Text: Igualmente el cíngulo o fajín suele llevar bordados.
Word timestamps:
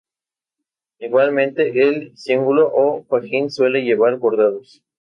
Igualmente 0.97 1.79
el 1.87 2.17
cíngulo 2.17 2.71
o 2.73 3.03
fajín 3.07 3.51
suele 3.51 3.83
llevar 3.83 4.17
bordados. 4.17 4.83